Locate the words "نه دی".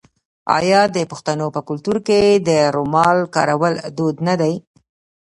4.27-4.53